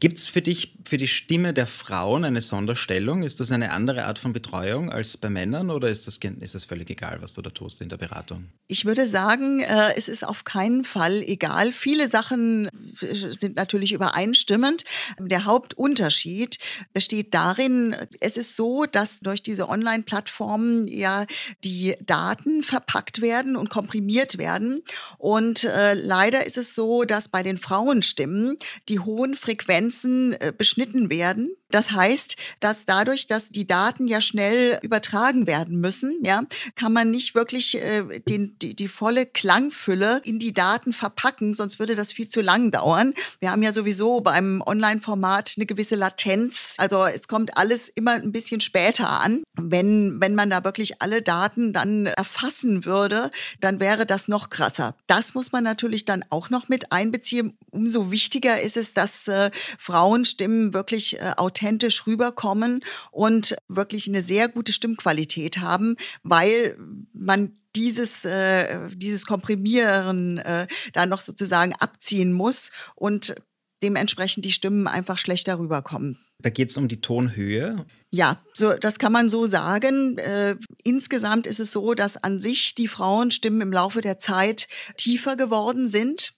Gibt 0.00 0.18
es 0.18 0.26
für 0.26 0.40
dich, 0.40 0.78
für 0.86 0.96
die 0.96 1.06
Stimme 1.06 1.52
der 1.52 1.66
Frauen 1.66 2.24
eine 2.24 2.40
Sonderstellung? 2.40 3.22
Ist 3.22 3.38
das 3.38 3.52
eine 3.52 3.70
andere 3.70 4.06
Art 4.06 4.18
von 4.18 4.32
Betreuung 4.32 4.90
als 4.90 5.18
bei 5.18 5.28
Männern 5.28 5.68
oder 5.68 5.90
ist 5.90 6.06
das, 6.06 6.18
ist 6.40 6.54
das 6.54 6.64
völlig 6.64 6.88
egal, 6.88 7.20
was 7.20 7.34
du 7.34 7.42
da 7.42 7.50
tust 7.50 7.82
in 7.82 7.90
der 7.90 7.98
Beratung? 7.98 8.46
Ich 8.66 8.86
würde 8.86 9.06
sagen, 9.06 9.60
äh, 9.60 9.92
es 9.94 10.08
ist 10.08 10.26
auf 10.26 10.44
keinen 10.44 10.84
Fall 10.84 11.20
egal. 11.20 11.72
Viele 11.72 12.08
Sachen 12.08 12.70
sind 12.98 13.56
natürlich 13.56 13.92
übereinstimmend. 13.92 14.84
Der 15.18 15.44
Hauptunterschied 15.44 16.58
besteht 16.94 17.34
darin, 17.34 17.94
es 18.20 18.38
ist 18.38 18.56
so, 18.56 18.86
dass 18.86 19.20
durch 19.20 19.42
diese 19.42 19.68
Online-Plattformen 19.68 20.88
ja 20.88 21.26
die 21.62 21.96
Daten 22.00 22.62
verpackt 22.62 23.20
werden 23.20 23.54
und 23.54 23.68
komprimiert 23.68 24.38
werden. 24.38 24.80
Und 25.18 25.64
äh, 25.64 25.92
leider 25.92 26.46
ist 26.46 26.56
es 26.56 26.74
so, 26.74 27.04
dass 27.04 27.28
bei 27.28 27.42
den 27.42 27.58
Frauenstimmen 27.58 28.56
die 28.88 28.98
hohen 28.98 29.34
Frequenzen 29.34 29.89
Grenzen 29.90 30.32
äh, 30.34 30.52
beschnitten 30.56 31.10
werden. 31.10 31.56
Das 31.70 31.92
heißt, 31.92 32.36
dass 32.60 32.84
dadurch, 32.84 33.26
dass 33.26 33.50
die 33.50 33.66
Daten 33.66 34.06
ja 34.06 34.20
schnell 34.20 34.78
übertragen 34.82 35.46
werden 35.46 35.80
müssen, 35.80 36.18
ja, 36.22 36.42
kann 36.74 36.92
man 36.92 37.10
nicht 37.10 37.34
wirklich 37.34 37.76
äh, 37.76 38.20
den, 38.20 38.58
die, 38.58 38.74
die 38.74 38.88
volle 38.88 39.26
Klangfülle 39.26 40.20
in 40.24 40.38
die 40.38 40.52
Daten 40.52 40.92
verpacken, 40.92 41.54
sonst 41.54 41.78
würde 41.78 41.94
das 41.94 42.12
viel 42.12 42.28
zu 42.28 42.40
lang 42.40 42.70
dauern. 42.70 43.14
Wir 43.38 43.50
haben 43.50 43.62
ja 43.62 43.72
sowieso 43.72 44.20
beim 44.20 44.62
Online-Format 44.64 45.54
eine 45.56 45.66
gewisse 45.66 45.94
Latenz. 45.94 46.74
Also 46.78 47.06
es 47.06 47.28
kommt 47.28 47.56
alles 47.56 47.88
immer 47.88 48.12
ein 48.12 48.32
bisschen 48.32 48.60
später 48.60 49.08
an. 49.08 49.42
Wenn, 49.54 50.20
wenn 50.20 50.34
man 50.34 50.50
da 50.50 50.64
wirklich 50.64 51.00
alle 51.00 51.22
Daten 51.22 51.72
dann 51.72 52.06
erfassen 52.06 52.84
würde, 52.84 53.30
dann 53.60 53.80
wäre 53.80 54.06
das 54.06 54.28
noch 54.28 54.50
krasser. 54.50 54.94
Das 55.06 55.34
muss 55.34 55.52
man 55.52 55.64
natürlich 55.64 56.04
dann 56.04 56.24
auch 56.30 56.50
noch 56.50 56.68
mit 56.68 56.92
einbeziehen. 56.92 57.56
Umso 57.70 58.10
wichtiger 58.10 58.60
ist 58.60 58.76
es, 58.76 58.94
dass 58.94 59.28
äh, 59.28 59.50
Frauenstimmen 59.78 60.74
wirklich 60.74 61.20
äh, 61.20 61.32
authentisch 61.36 61.59
rüberkommen 62.06 62.84
und 63.10 63.56
wirklich 63.68 64.08
eine 64.08 64.22
sehr 64.22 64.48
gute 64.48 64.72
Stimmqualität 64.72 65.58
haben, 65.58 65.96
weil 66.22 66.76
man 67.12 67.56
dieses, 67.76 68.24
äh, 68.24 68.88
dieses 68.94 69.26
Komprimieren 69.26 70.38
äh, 70.38 70.66
da 70.92 71.06
noch 71.06 71.20
sozusagen 71.20 71.74
abziehen 71.74 72.32
muss 72.32 72.72
und 72.96 73.36
dementsprechend 73.82 74.44
die 74.44 74.52
Stimmen 74.52 74.86
einfach 74.86 75.18
schlechter 75.18 75.58
rüberkommen. 75.58 76.18
Da 76.42 76.50
geht 76.50 76.70
es 76.70 76.76
um 76.76 76.88
die 76.88 77.00
Tonhöhe. 77.00 77.86
Ja, 78.10 78.42
so, 78.54 78.74
das 78.74 78.98
kann 78.98 79.12
man 79.12 79.30
so 79.30 79.46
sagen. 79.46 80.18
Äh, 80.18 80.56
insgesamt 80.84 81.46
ist 81.46 81.60
es 81.60 81.72
so, 81.72 81.94
dass 81.94 82.16
an 82.16 82.40
sich 82.40 82.74
die 82.74 82.88
Frauenstimmen 82.88 83.60
im 83.60 83.72
Laufe 83.72 84.00
der 84.00 84.18
Zeit 84.18 84.68
tiefer 84.96 85.36
geworden 85.36 85.88
sind. 85.88 86.34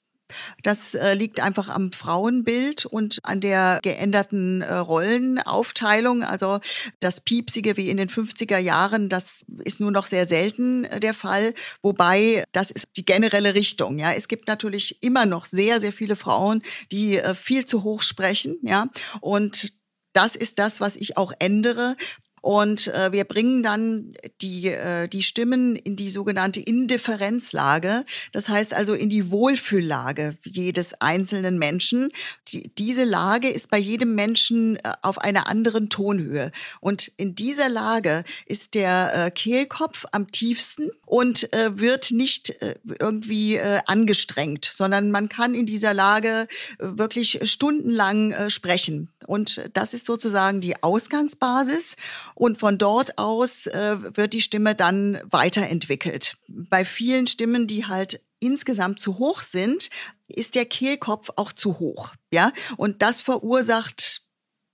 Das 0.62 0.94
äh, 0.94 1.14
liegt 1.14 1.40
einfach 1.40 1.68
am 1.68 1.92
Frauenbild 1.92 2.86
und 2.86 3.18
an 3.22 3.40
der 3.40 3.80
geänderten 3.82 4.62
äh, 4.62 4.74
Rollenaufteilung. 4.74 6.22
Also 6.24 6.60
das 7.00 7.20
Piepsige 7.20 7.76
wie 7.76 7.90
in 7.90 7.96
den 7.96 8.08
50er 8.08 8.58
Jahren, 8.58 9.08
das 9.08 9.44
ist 9.64 9.80
nur 9.80 9.90
noch 9.90 10.06
sehr 10.06 10.26
selten 10.26 10.84
äh, 10.84 11.00
der 11.00 11.14
Fall. 11.14 11.54
Wobei 11.82 12.44
das 12.52 12.70
ist 12.70 12.86
die 12.96 13.04
generelle 13.04 13.54
Richtung. 13.54 13.98
Ja, 13.98 14.12
es 14.12 14.28
gibt 14.28 14.48
natürlich 14.48 15.02
immer 15.02 15.26
noch 15.26 15.46
sehr, 15.46 15.80
sehr 15.80 15.92
viele 15.92 16.16
Frauen, 16.16 16.62
die 16.90 17.16
äh, 17.16 17.34
viel 17.34 17.64
zu 17.64 17.82
hoch 17.82 18.02
sprechen. 18.02 18.56
Ja, 18.62 18.88
und 19.20 19.72
das 20.12 20.36
ist 20.36 20.58
das, 20.58 20.80
was 20.80 20.96
ich 20.96 21.16
auch 21.16 21.32
ändere. 21.38 21.96
Und 22.42 22.88
äh, 22.88 23.12
wir 23.12 23.24
bringen 23.24 23.62
dann 23.62 24.12
die, 24.42 24.66
äh, 24.66 25.08
die 25.08 25.22
Stimmen 25.22 25.76
in 25.76 25.94
die 25.94 26.10
sogenannte 26.10 26.60
Indifferenzlage, 26.60 28.04
das 28.32 28.48
heißt 28.48 28.74
also 28.74 28.94
in 28.94 29.08
die 29.08 29.30
Wohlfühllage 29.30 30.36
jedes 30.44 31.00
einzelnen 31.00 31.56
Menschen. 31.58 32.10
Die, 32.48 32.72
diese 32.76 33.04
Lage 33.04 33.48
ist 33.48 33.70
bei 33.70 33.78
jedem 33.78 34.16
Menschen 34.16 34.76
äh, 34.76 34.92
auf 35.02 35.18
einer 35.18 35.46
anderen 35.46 35.88
Tonhöhe. 35.88 36.50
Und 36.80 37.12
in 37.16 37.36
dieser 37.36 37.68
Lage 37.68 38.24
ist 38.46 38.74
der 38.74 39.12
äh, 39.14 39.30
Kehlkopf 39.30 40.04
am 40.10 40.32
tiefsten 40.32 40.90
und 41.06 41.52
äh, 41.52 41.78
wird 41.78 42.10
nicht 42.10 42.60
äh, 42.60 42.74
irgendwie 42.98 43.54
äh, 43.54 43.80
angestrengt, 43.86 44.68
sondern 44.70 45.12
man 45.12 45.28
kann 45.28 45.54
in 45.54 45.66
dieser 45.66 45.94
Lage 45.94 46.48
äh, 46.78 46.86
wirklich 46.98 47.38
stundenlang 47.44 48.32
äh, 48.32 48.50
sprechen. 48.50 49.11
Und 49.26 49.68
das 49.74 49.94
ist 49.94 50.06
sozusagen 50.06 50.60
die 50.60 50.82
Ausgangsbasis. 50.82 51.96
Und 52.34 52.58
von 52.58 52.78
dort 52.78 53.18
aus 53.18 53.66
äh, 53.66 53.96
wird 54.16 54.32
die 54.32 54.40
Stimme 54.40 54.74
dann 54.74 55.20
weiterentwickelt. 55.24 56.36
Bei 56.48 56.84
vielen 56.84 57.26
Stimmen, 57.26 57.66
die 57.66 57.86
halt 57.86 58.20
insgesamt 58.40 59.00
zu 59.00 59.18
hoch 59.18 59.42
sind, 59.42 59.88
ist 60.28 60.54
der 60.54 60.66
Kehlkopf 60.66 61.30
auch 61.36 61.52
zu 61.52 61.78
hoch. 61.78 62.12
Ja, 62.32 62.52
und 62.76 63.02
das 63.02 63.20
verursacht 63.20 64.21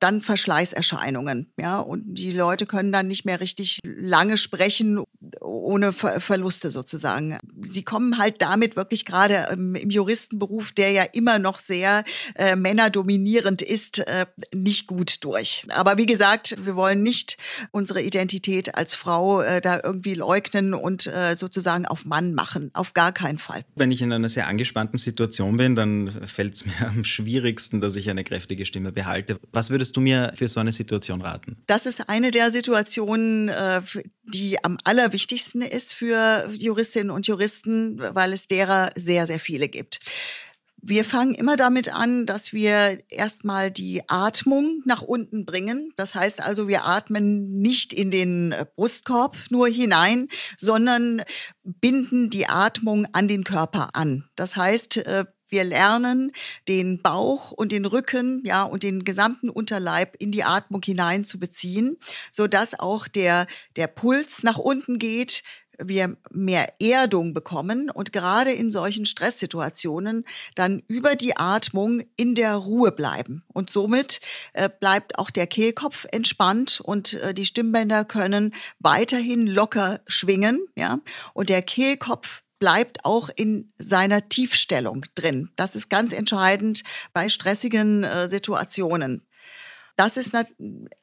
dann 0.01 0.23
Verschleißerscheinungen. 0.23 1.53
Ja, 1.59 1.81
und 1.81 2.15
die 2.15 2.31
Leute 2.31 2.67
können 2.67 2.93
dann 2.93 3.09
nicht 3.09 3.25
mehr 3.25 3.41
richtig 3.41 3.79
lange 3.83 4.37
sprechen, 4.37 5.03
ohne 5.41 5.93
Ver 5.93 6.21
Verluste 6.21 6.71
sozusagen. 6.71 7.39
Sie 7.63 7.83
kommen 7.83 8.19
halt 8.19 8.41
damit 8.43 8.77
wirklich 8.77 9.05
gerade 9.05 9.49
ähm, 9.51 9.75
im 9.75 9.91
Juristenberuf, 9.91 10.73
der 10.73 10.91
ja 10.91 11.03
immer 11.03 11.39
noch 11.39 11.59
sehr 11.59 12.05
äh, 12.35 12.57
männerdominierend 12.57 13.63
ist, 13.63 14.01
äh, 14.01 14.27
nicht 14.55 14.87
gut 14.87 15.25
durch. 15.25 15.67
Aber 15.69 15.97
wie 15.97 16.07
gesagt, 16.07 16.57
wir 16.65 16.77
wollen 16.77 17.03
nicht 17.03 17.37
unsere 17.71 18.03
Identität 18.03 18.75
als 18.75 18.95
Frau 18.95 19.41
äh, 19.41 19.61
da 19.61 19.81
irgendwie 19.83 20.15
leugnen 20.15 20.75
und 20.75 21.07
äh, 21.07 21.35
sozusagen 21.35 21.87
auf 21.87 22.05
Mann 22.05 22.35
machen. 22.35 22.71
Auf 22.75 22.95
gar 22.95 23.13
keinen 23.13 23.39
Fall. 23.39 23.65
Wenn 23.75 23.91
ich 23.91 24.03
in 24.03 24.13
einer 24.13 24.29
sehr 24.29 24.47
angespannten 24.47 24.99
Situation 24.99 25.57
bin, 25.57 25.75
dann 25.75 26.27
fällt 26.27 26.55
es 26.55 26.67
mir 26.67 26.87
am 26.87 27.05
schwierigsten, 27.05 27.81
dass 27.81 27.97
ich 27.97 28.11
eine 28.11 28.25
kräftige 28.25 28.67
Stimme 28.67 28.93
behalte. 28.93 29.39
Was 29.53 29.71
würdest 29.71 29.88
du 29.97 30.01
mir 30.01 30.33
für 30.35 30.49
so 30.49 30.61
eine 30.61 30.73
Situation 30.73 31.21
raten? 31.21 31.57
Das 31.67 31.87
ist 31.87 32.09
eine 32.09 32.31
der 32.31 32.51
Situationen, 32.51 33.49
äh, 33.49 33.83
die 34.25 34.63
am 34.65 34.79
allerwichtigsten 34.85 35.63
ist 35.63 35.95
für 35.95 36.49
Juristinnen 36.53 37.11
und 37.11 37.27
Juristen, 37.27 38.01
weil 38.15 38.33
es 38.33 38.49
derer 38.49 38.91
sehr, 38.97 39.27
sehr 39.27 39.41
viele 39.41 39.69
gibt. 39.69 40.01
Wir 40.81 41.05
fangen 41.05 41.35
immer 41.35 41.57
damit 41.57 41.93
an, 41.93 42.25
dass 42.25 42.53
wir 42.53 43.01
erstmal 43.09 43.71
die 43.71 44.03
Atmung 44.09 44.81
nach 44.85 45.03
unten 45.03 45.45
bringen. 45.45 45.93
Das 45.97 46.15
heißt 46.15 46.41
also, 46.41 46.69
wir 46.69 46.85
atmen 46.85 47.59
nicht 47.59 47.93
in 47.93 48.13
den 48.13 48.55
Brustkorb 48.77 49.37
nur 49.51 49.67
hinein, 49.67 50.29
sondern 50.57 51.23
binden 51.65 52.31
die 52.31 52.49
Atmung 52.49 53.07
an 53.13 53.27
den 53.27 53.43
Körper 53.43 53.91
an. 53.95 54.29
Das 54.37 54.55
heißt, 54.55 54.99
äh, 54.99 55.25
wir 55.49 55.65
lernen, 55.65 56.33
den 56.69 57.01
Bauch 57.03 57.53
und 57.53 57.73
den 57.73 57.85
Rücken, 57.85 58.43
ja, 58.45 58.63
und 58.63 58.83
den 58.83 59.05
gesamten 59.05 59.49
Unterleib 59.51 60.17
in 60.19 60.33
die 60.33 60.45
Atmung 60.45 60.83
hinein 60.85 61.25
zu 61.25 61.39
beziehen, 61.39 61.97
so 62.33 62.47
dass 62.47 62.79
auch 62.79 63.09
der, 63.09 63.47
der 63.77 63.87
Puls 63.87 64.43
nach 64.43 64.59
unten 64.59 64.99
geht, 64.99 65.43
wir 65.79 66.17
mehr 66.31 66.75
Erdung 66.81 67.35
bekommen 67.35 67.91
und 67.91 68.13
gerade 68.13 68.53
in 68.53 68.71
solchen 68.71 69.07
Stresssituationen 69.07 70.25
dann 70.55 70.83
über 70.89 71.15
die 71.15 71.37
Atmung 71.37 72.03
in 72.17 72.35
der 72.35 72.55
Ruhe 72.55 72.93
bleiben. 72.93 73.45
Und 73.53 73.71
somit 73.71 74.21
äh, 74.53 74.69
bleibt 74.69 75.19
auch 75.19 75.31
der 75.31 75.47
Kehlkopf 75.47 76.07
entspannt 76.11 76.81
und 76.81 77.15
äh, 77.15 77.33
die 77.33 77.47
Stimmbänder 77.47 78.05
können 78.05 78.55
weiterhin 78.81 79.47
locker 79.47 80.01
schwingen, 80.07 80.67
ja, 80.75 80.99
und 81.33 81.49
der 81.49 81.63
Kehlkopf 81.63 82.43
bleibt 82.59 83.05
auch 83.05 83.31
in 83.35 83.73
seiner 83.79 84.29
Tiefstellung 84.29 85.05
drin. 85.15 85.51
Das 85.57 85.77
ist 85.77 85.89
ganz 85.89 86.13
entscheidend 86.13 86.83
bei 87.13 87.29
stressigen 87.29 88.05
äh, 88.05 88.29
Situationen. 88.29 89.23
Das 89.97 90.17
ist 90.17 90.33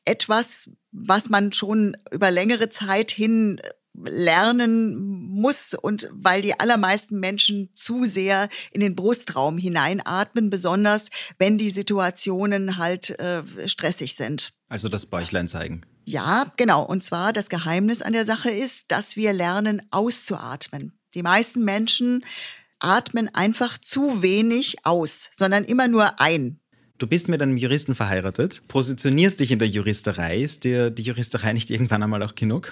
etwas, 0.05 0.69
was 0.91 1.29
man 1.29 1.51
schon 1.51 1.97
über 2.11 2.31
längere 2.31 2.69
Zeit 2.69 3.11
hin 3.11 3.57
äh, 3.57 3.69
lernen 4.09 4.95
muss 4.95 5.73
und 5.73 6.09
weil 6.11 6.41
die 6.41 6.59
allermeisten 6.59 7.19
Menschen 7.19 7.69
zu 7.73 8.05
sehr 8.05 8.49
in 8.71 8.81
den 8.81 8.95
Brustraum 8.95 9.57
hineinatmen, 9.57 10.49
besonders 10.49 11.09
wenn 11.37 11.57
die 11.57 11.69
Situationen 11.69 12.77
halt 12.77 13.17
äh, 13.19 13.43
stressig 13.67 14.15
sind. 14.15 14.53
Also 14.67 14.89
das 14.89 15.05
Bäuchlein 15.05 15.47
zeigen. 15.47 15.85
Ja, 16.05 16.51
genau. 16.55 16.83
Und 16.83 17.03
zwar 17.03 17.33
das 17.33 17.49
Geheimnis 17.49 18.01
an 18.01 18.13
der 18.13 18.25
Sache 18.25 18.51
ist, 18.51 18.91
dass 18.91 19.15
wir 19.15 19.33
lernen 19.33 19.81
auszuatmen. 19.91 20.93
Die 21.15 21.23
meisten 21.23 21.63
Menschen 21.63 22.25
atmen 22.79 23.33
einfach 23.33 23.77
zu 23.77 24.21
wenig 24.21 24.85
aus, 24.85 25.29
sondern 25.35 25.63
immer 25.63 25.87
nur 25.87 26.19
ein. 26.19 26.59
Du 26.97 27.07
bist 27.07 27.27
mit 27.27 27.41
einem 27.41 27.57
Juristen 27.57 27.93
verheiratet, 27.93 28.61
positionierst 28.69 29.41
dich 29.41 29.51
in 29.51 29.59
der 29.59 29.67
Juristerei. 29.67 30.37
Ist 30.37 30.63
dir 30.63 30.89
die 30.89 31.01
Juristerei 31.01 31.51
nicht 31.51 31.69
irgendwann 31.69 32.01
einmal 32.01 32.23
auch 32.23 32.35
genug? 32.35 32.71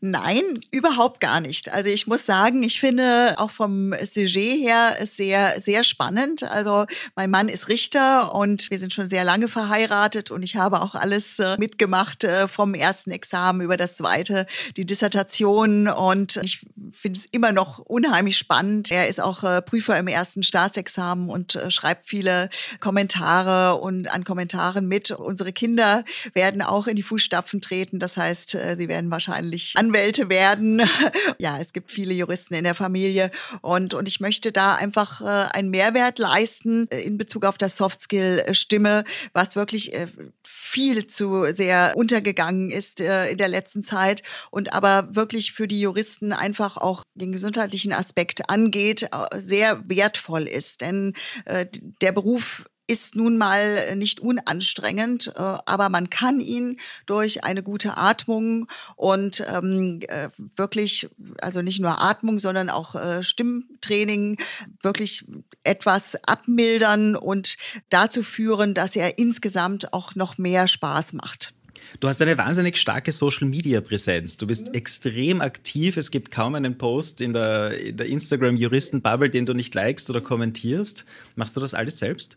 Nein, 0.00 0.42
überhaupt 0.72 1.20
gar 1.20 1.40
nicht. 1.40 1.72
Also 1.72 1.88
ich 1.88 2.08
muss 2.08 2.26
sagen, 2.26 2.64
ich 2.64 2.80
finde 2.80 3.36
auch 3.38 3.52
vom 3.52 3.94
Sujet 4.02 4.58
her 4.60 4.96
sehr, 5.04 5.60
sehr 5.60 5.84
spannend. 5.84 6.42
Also 6.42 6.86
mein 7.14 7.30
Mann 7.30 7.48
ist 7.48 7.68
Richter 7.68 8.34
und 8.34 8.68
wir 8.72 8.80
sind 8.80 8.92
schon 8.92 9.08
sehr 9.08 9.22
lange 9.22 9.46
verheiratet 9.46 10.32
und 10.32 10.42
ich 10.42 10.56
habe 10.56 10.82
auch 10.82 10.96
alles 10.96 11.38
äh, 11.38 11.56
mitgemacht 11.56 12.24
äh, 12.24 12.48
vom 12.48 12.74
ersten 12.74 13.12
Examen 13.12 13.60
über 13.60 13.76
das 13.76 13.94
zweite, 13.96 14.48
die 14.76 14.84
Dissertation 14.84 15.86
und 15.86 16.40
ich 16.42 16.66
finde 16.90 17.20
es 17.20 17.26
immer 17.26 17.52
noch 17.52 17.78
unheimlich 17.78 18.36
spannend. 18.36 18.90
Er 18.90 19.06
ist 19.06 19.20
auch 19.20 19.44
äh, 19.44 19.62
Prüfer 19.62 19.96
im 19.96 20.08
ersten 20.08 20.42
Staatsexamen 20.42 21.30
und 21.30 21.56
schreibt 21.68 22.08
viele 22.08 22.50
Kommentare 22.80 23.59
und 23.68 24.08
an 24.08 24.24
Kommentaren 24.24 24.86
mit. 24.86 25.10
Unsere 25.10 25.52
Kinder 25.52 26.04
werden 26.32 26.62
auch 26.62 26.86
in 26.86 26.96
die 26.96 27.02
Fußstapfen 27.02 27.60
treten. 27.60 27.98
Das 27.98 28.16
heißt, 28.16 28.54
äh, 28.54 28.76
sie 28.76 28.88
werden 28.88 29.10
wahrscheinlich 29.10 29.74
Anwälte 29.76 30.28
werden. 30.28 30.82
ja, 31.38 31.58
es 31.58 31.72
gibt 31.72 31.90
viele 31.90 32.14
Juristen 32.14 32.54
in 32.54 32.64
der 32.64 32.74
Familie 32.74 33.30
und, 33.62 33.94
und 33.94 34.08
ich 34.08 34.20
möchte 34.20 34.52
da 34.52 34.74
einfach 34.74 35.20
äh, 35.20 35.24
einen 35.52 35.70
Mehrwert 35.70 36.18
leisten 36.18 36.90
äh, 36.90 37.00
in 37.00 37.18
Bezug 37.18 37.44
auf 37.44 37.58
das 37.58 37.76
Softskill-Stimme, 37.76 39.04
was 39.32 39.56
wirklich 39.56 39.92
viel 40.44 41.06
zu 41.06 41.46
sehr 41.52 41.92
untergegangen 41.96 42.70
ist 42.70 43.00
in 43.00 43.38
der 43.38 43.48
letzten 43.48 43.82
Zeit 43.82 44.22
und 44.50 44.72
aber 44.72 45.14
wirklich 45.14 45.52
für 45.52 45.66
die 45.66 45.80
Juristen 45.80 46.32
einfach 46.32 46.76
auch 46.76 47.04
den 47.14 47.32
gesundheitlichen 47.32 47.92
Aspekt 47.92 48.48
angeht, 48.48 49.08
sehr 49.34 49.82
wertvoll 49.88 50.46
ist. 50.46 50.80
Denn 50.80 51.14
der 51.46 52.12
Beruf 52.12 52.64
ist 52.90 53.14
nun 53.14 53.38
mal 53.38 53.94
nicht 53.94 54.18
unanstrengend, 54.18 55.28
äh, 55.28 55.38
aber 55.38 55.88
man 55.90 56.10
kann 56.10 56.40
ihn 56.40 56.80
durch 57.06 57.44
eine 57.44 57.62
gute 57.62 57.96
Atmung 57.96 58.66
und 58.96 59.46
ähm, 59.48 60.00
äh, 60.08 60.30
wirklich, 60.56 61.08
also 61.40 61.62
nicht 61.62 61.78
nur 61.78 62.02
Atmung, 62.02 62.40
sondern 62.40 62.68
auch 62.68 62.96
äh, 62.96 63.22
Stimmtraining 63.22 64.38
wirklich 64.82 65.24
etwas 65.62 66.16
abmildern 66.24 67.14
und 67.14 67.56
dazu 67.90 68.24
führen, 68.24 68.74
dass 68.74 68.96
er 68.96 69.18
insgesamt 69.18 69.92
auch 69.92 70.16
noch 70.16 70.36
mehr 70.36 70.66
Spaß 70.66 71.12
macht. 71.12 71.54
Du 72.00 72.08
hast 72.08 72.20
eine 72.22 72.38
wahnsinnig 72.38 72.76
starke 72.76 73.12
Social-Media-Präsenz. 73.12 74.36
Du 74.36 74.46
bist 74.46 74.68
mhm. 74.68 74.74
extrem 74.74 75.40
aktiv. 75.40 75.96
Es 75.96 76.10
gibt 76.10 76.30
kaum 76.32 76.56
einen 76.56 76.76
Post 76.78 77.20
in 77.20 77.32
der, 77.32 77.78
in 77.78 77.96
der 77.96 78.06
Instagram-Juristen-Bubble, 78.06 79.30
den 79.30 79.46
du 79.46 79.54
nicht 79.54 79.74
likest 79.74 80.10
oder 80.10 80.20
kommentierst. 80.20 81.04
Machst 81.36 81.56
du 81.56 81.60
das 81.60 81.74
alles 81.74 81.98
selbst? 81.98 82.36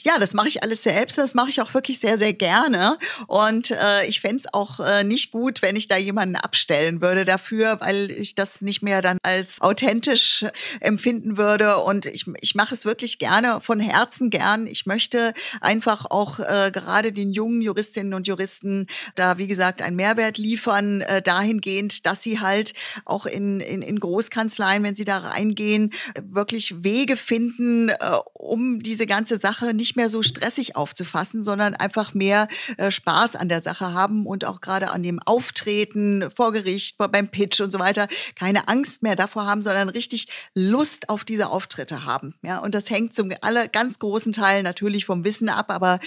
Ja, 0.00 0.18
das 0.18 0.34
mache 0.34 0.48
ich 0.48 0.62
alles 0.62 0.82
selbst. 0.82 1.18
Das 1.18 1.34
mache 1.34 1.50
ich 1.50 1.60
auch 1.60 1.74
wirklich 1.74 1.98
sehr, 1.98 2.18
sehr 2.18 2.32
gerne. 2.32 2.98
Und 3.26 3.70
äh, 3.70 4.04
ich 4.06 4.20
fände 4.20 4.38
es 4.38 4.52
auch 4.52 4.80
äh, 4.80 5.04
nicht 5.04 5.30
gut, 5.30 5.62
wenn 5.62 5.76
ich 5.76 5.88
da 5.88 5.96
jemanden 5.96 6.36
abstellen 6.36 7.00
würde 7.00 7.24
dafür, 7.24 7.80
weil 7.80 8.10
ich 8.10 8.34
das 8.34 8.60
nicht 8.60 8.82
mehr 8.82 9.02
dann 9.02 9.18
als 9.22 9.60
authentisch 9.60 10.44
empfinden 10.80 11.36
würde. 11.36 11.78
Und 11.78 12.06
ich, 12.06 12.26
ich 12.40 12.54
mache 12.54 12.74
es 12.74 12.84
wirklich 12.84 13.18
gerne, 13.18 13.60
von 13.60 13.80
Herzen 13.80 14.30
gern. 14.30 14.66
Ich 14.66 14.86
möchte 14.86 15.34
einfach 15.60 16.06
auch 16.06 16.38
äh, 16.40 16.70
gerade 16.72 17.12
den 17.12 17.32
jungen 17.32 17.62
Juristinnen 17.62 18.14
und 18.14 18.26
Juristen 18.26 18.86
da, 19.14 19.38
wie 19.38 19.46
gesagt, 19.46 19.82
einen 19.82 19.96
Mehrwert 19.96 20.38
liefern, 20.38 21.00
äh, 21.02 21.22
dahingehend, 21.22 22.06
dass 22.06 22.22
sie 22.22 22.40
halt 22.40 22.74
auch 23.04 23.26
in, 23.26 23.60
in, 23.60 23.82
in 23.82 24.00
Großkanzleien, 24.00 24.82
wenn 24.82 24.96
sie 24.96 25.04
da 25.04 25.18
reingehen, 25.18 25.92
wirklich 26.20 26.82
Wege 26.82 27.16
finden, 27.16 27.88
äh, 27.88 27.96
um 28.34 28.82
diese 28.82 29.06
ganze 29.06 29.38
Sache 29.38 29.51
Sache 29.52 29.74
nicht 29.74 29.96
mehr 29.96 30.08
so 30.08 30.22
stressig 30.22 30.76
aufzufassen, 30.76 31.42
sondern 31.42 31.74
einfach 31.74 32.14
mehr 32.14 32.48
äh, 32.78 32.90
Spaß 32.90 33.36
an 33.36 33.50
der 33.50 33.60
Sache 33.60 33.92
haben 33.92 34.24
und 34.24 34.46
auch 34.46 34.62
gerade 34.62 34.90
an 34.90 35.02
dem 35.02 35.18
Auftreten 35.18 36.30
vor 36.34 36.52
Gericht, 36.52 36.96
beim 36.96 37.28
Pitch 37.28 37.60
und 37.60 37.70
so 37.70 37.78
weiter 37.78 38.06
keine 38.34 38.68
Angst 38.68 39.02
mehr 39.02 39.14
davor 39.14 39.44
haben, 39.44 39.60
sondern 39.60 39.90
richtig 39.90 40.28
Lust 40.54 41.10
auf 41.10 41.24
diese 41.24 41.50
Auftritte 41.50 42.06
haben. 42.06 42.34
Ja, 42.42 42.60
und 42.60 42.74
das 42.74 42.88
hängt 42.88 43.14
zum 43.14 43.30
aller 43.42 43.68
ganz 43.68 43.98
großen 43.98 44.32
Teil 44.32 44.62
natürlich 44.62 45.04
vom 45.04 45.22
Wissen 45.22 45.50
ab, 45.50 45.70
aber 45.70 46.00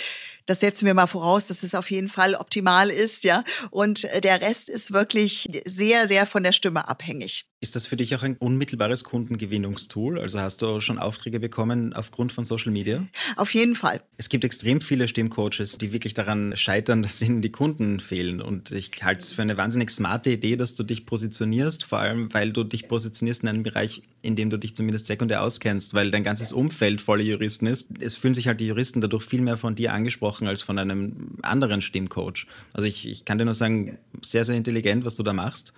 das 0.45 0.59
setzen 0.59 0.85
wir 0.85 0.93
mal 0.93 1.07
voraus, 1.07 1.47
dass 1.47 1.63
es 1.63 1.75
auf 1.75 1.89
jeden 1.91 2.09
Fall 2.09 2.35
optimal 2.35 2.89
ist, 2.89 3.23
ja. 3.23 3.43
Und 3.71 4.03
äh, 4.05 4.21
der 4.21 4.41
Rest 4.41 4.69
ist 4.69 4.93
wirklich 4.93 5.47
sehr, 5.65 6.07
sehr 6.07 6.25
von 6.25 6.43
der 6.43 6.51
Stimme 6.51 6.87
abhängig. 6.87 7.45
Ist 7.61 7.75
das 7.75 7.87
für 7.87 7.97
dich 7.97 8.13
auch 8.15 8.21
ein 8.21 8.37
unmittelbares 8.37 9.03
Kundengewinnungstool? 9.03 10.19
Also 10.19 10.39
hast 10.39 10.61
du 10.61 10.81
schon 10.81 10.99
Aufträge 10.99 11.39
bekommen 11.39 11.93
aufgrund 11.93 12.31
von 12.31 12.45
Social 12.45 12.71
Media? 12.71 13.07
Auf 13.37 13.55
jeden 13.55 13.75
Fall. 13.75 14.01
Es 14.17 14.29
gibt 14.29 14.43
extrem 14.43 14.81
viele 14.81 15.07
Stimmcoaches, 15.07 15.79
die 15.79 15.91
wirklich 15.91 16.13
daran 16.13 16.55
scheitern, 16.55 17.01
dass 17.03 17.21
ihnen 17.23 17.41
die 17.41 17.51
Kunden 17.51 17.99
fehlen. 17.99 18.39
Und 18.39 18.71
ich 18.71 18.91
halte 19.01 19.21
es 19.21 19.33
für 19.33 19.41
eine 19.41 19.57
wahnsinnig 19.57 19.89
smarte 19.89 20.29
Idee, 20.29 20.57
dass 20.57 20.75
du 20.75 20.83
dich 20.83 21.07
positionierst, 21.07 21.85
vor 21.85 21.99
allem 21.99 22.31
weil 22.33 22.51
du 22.51 22.63
dich 22.63 22.87
positionierst 22.87 23.41
in 23.41 23.49
einem 23.49 23.63
Bereich, 23.63 24.03
in 24.21 24.35
dem 24.35 24.51
du 24.51 24.59
dich 24.59 24.75
zumindest 24.75 25.07
sekundär 25.07 25.41
auskennst, 25.41 25.95
weil 25.95 26.11
dein 26.11 26.23
ganzes 26.23 26.51
Umfeld 26.51 27.01
voller 27.01 27.23
Juristen 27.23 27.65
ist. 27.65 27.87
Es 27.99 28.15
fühlen 28.15 28.35
sich 28.35 28.47
halt 28.47 28.59
die 28.59 28.67
Juristen 28.67 29.01
dadurch 29.01 29.23
viel 29.23 29.41
mehr 29.41 29.57
von 29.57 29.73
dir 29.73 29.91
angesprochen 29.91 30.34
als 30.43 30.61
von 30.61 30.77
einem 30.77 31.37
anderen 31.41 31.81
Stimmcoach. 31.81 32.47
Also 32.73 32.87
ich, 32.87 33.07
ich 33.07 33.25
kann 33.25 33.37
dir 33.37 33.45
nur 33.45 33.53
sagen, 33.53 33.97
sehr, 34.21 34.45
sehr 34.45 34.55
intelligent, 34.55 35.05
was 35.05 35.15
du 35.15 35.23
da 35.23 35.33
machst. 35.33 35.73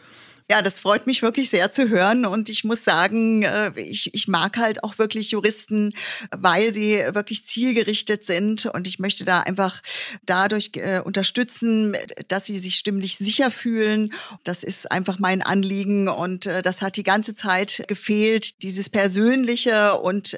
Ja, 0.50 0.62
das 0.62 0.80
freut 0.80 1.08
mich 1.08 1.22
wirklich 1.22 1.50
sehr 1.50 1.72
zu 1.72 1.90
hören. 1.90 2.26
Und 2.26 2.48
ich 2.48 2.64
muss 2.64 2.86
sagen, 2.86 3.44
äh, 3.44 3.74
ich, 3.76 4.14
ich 4.14 4.30
mag 4.30 4.58
halt 4.58 4.82
auch 4.82 4.98
wirklich 4.98 5.32
Juristen, 5.32 5.94
weil 6.32 6.74
sie 6.74 7.04
wirklich 7.12 7.46
zielgerichtet 7.46 8.24
sind. 8.24 8.66
Und 8.66 8.88
ich 8.88 8.98
möchte 8.98 9.26
da 9.26 9.42
einfach 9.42 9.82
dadurch 10.26 10.72
äh, 10.76 11.02
unterstützen, 11.04 11.98
dass 12.30 12.46
sie 12.46 12.60
sich 12.60 12.76
stimmlich 12.76 13.18
sicher 13.18 13.52
fühlen. 13.52 14.14
Das 14.46 14.64
ist 14.64 14.90
einfach 14.90 15.20
mein 15.20 15.42
Anliegen. 15.42 16.08
Und 16.08 16.46
äh, 16.46 16.62
das 16.62 16.82
hat 16.82 16.96
die 16.96 17.04
ganze 17.04 17.36
Zeit 17.36 17.84
gefehlt, 17.90 18.64
dieses 18.64 18.90
Persönliche 18.90 20.00
und 20.00 20.38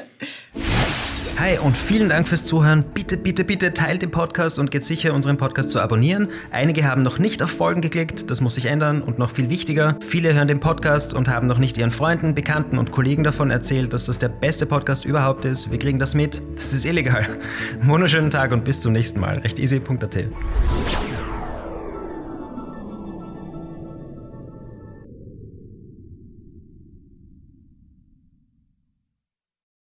Hi 1.41 1.57
und 1.57 1.75
vielen 1.75 2.11
Dank 2.11 2.29
fürs 2.29 2.45
Zuhören. 2.45 2.85
Bitte, 2.93 3.17
bitte, 3.17 3.45
bitte 3.45 3.73
teilt 3.73 4.03
den 4.03 4.11
Podcast 4.11 4.59
und 4.59 4.71
geht 4.71 4.85
sicher, 4.85 5.15
unseren 5.15 5.39
Podcast 5.39 5.71
zu 5.71 5.81
abonnieren. 5.81 6.29
Einige 6.51 6.85
haben 6.85 7.03
noch 7.03 7.19
nicht 7.19 7.43
auf 7.43 7.49
Folgen 7.49 7.81
geklickt, 7.81 8.31
das 8.31 8.43
muss 8.43 8.57
sich 8.57 8.67
ändern 8.67 9.01
und 9.01 9.19
noch 9.19 9.31
viel 9.31 9.49
wichtiger, 9.49 9.97
viele 10.07 10.35
hören 10.35 10.49
den 10.49 10.61
Podcast 10.61 11.15
und 11.15 11.31
haben 11.31 11.47
noch 11.47 11.57
nicht 11.57 11.79
ihren 11.79 11.93
Freunden, 11.93 12.35
Bekannten 12.35 12.77
und 12.77 12.93
Kollegen 12.93 13.25
davon 13.25 13.51
erzählt, 13.51 13.95
dass 13.95 14.05
das 14.05 14.19
der 14.19 14.29
beste 14.29 14.67
Podcast 14.67 15.07
überhaupt 15.07 15.47
ist. 15.47 15.71
Wir 15.71 15.79
kriegen 15.79 15.99
das 15.99 16.15
mit, 16.15 16.43
das 16.57 16.75
ist 16.75 16.85
illegal. 16.85 17.27
Wunderschönen 17.85 18.31
Tag 18.31 18.53
und 18.53 18.63
bis 18.63 18.83
zum 18.83 18.93
nächsten 18.93 19.19
Mal. 19.19 19.39
Recht 19.39 19.59
easy.at. 19.59 20.19